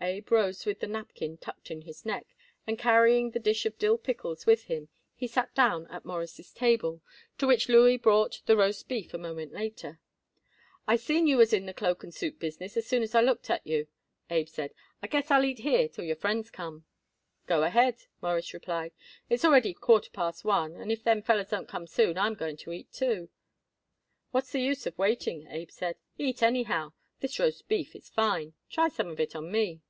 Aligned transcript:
Abe 0.00 0.32
rose 0.32 0.66
with 0.66 0.80
the 0.80 0.86
napkin 0.86 1.38
tucked 1.38 1.70
in 1.70 1.80
his 1.80 2.04
neck, 2.04 2.26
and 2.66 2.78
carrying 2.78 3.30
the 3.30 3.38
dish 3.38 3.64
of 3.64 3.78
dill 3.78 3.96
pickles 3.96 4.44
with 4.44 4.64
him, 4.64 4.90
he 5.14 5.26
sat 5.26 5.54
down 5.54 5.86
at 5.86 6.04
Morris' 6.04 6.52
table, 6.52 7.00
to 7.38 7.46
which 7.46 7.70
Louis 7.70 7.96
brought 7.96 8.42
the 8.44 8.54
roast 8.54 8.86
beef 8.86 9.14
a 9.14 9.18
moment 9.18 9.54
later. 9.54 10.00
"I 10.86 10.96
seen 10.96 11.26
you 11.26 11.38
was 11.38 11.54
in 11.54 11.64
the 11.64 11.72
cloak 11.72 12.04
and 12.04 12.12
suit 12.14 12.38
business 12.38 12.76
as 12.76 12.86
soon 12.86 13.02
as 13.02 13.14
I 13.14 13.22
looked 13.22 13.48
at 13.48 13.66
you," 13.66 13.86
Abe 14.28 14.48
said. 14.50 14.74
"I 15.02 15.06
guess 15.06 15.30
I'll 15.30 15.42
eat 15.42 15.60
here 15.60 15.88
till 15.88 16.04
your 16.04 16.16
friends 16.16 16.50
come." 16.50 16.84
"Go 17.46 17.62
ahead," 17.62 18.04
Morris 18.20 18.52
replied. 18.52 18.92
"It's 19.30 19.42
already 19.44 19.72
quarter 19.72 20.10
past 20.10 20.44
one, 20.44 20.76
and 20.76 20.92
if 20.92 21.02
them 21.02 21.22
fellers 21.22 21.48
don't 21.48 21.66
come 21.66 21.86
soon, 21.86 22.18
I'm 22.18 22.34
going 22.34 22.58
to 22.58 22.72
eat, 22.72 22.92
too." 22.92 23.30
"What's 24.32 24.52
the 24.52 24.60
use 24.60 24.86
waiting?" 24.98 25.46
Abe 25.48 25.70
said. 25.70 25.96
"Eat 26.18 26.42
anyhow. 26.42 26.92
This 27.20 27.38
roast 27.38 27.66
beef 27.68 27.96
is 27.96 28.10
fine. 28.10 28.52
Try 28.68 28.88
some 28.90 29.08
of 29.08 29.18
it 29.18 29.34
on 29.34 29.50
me." 29.50 29.80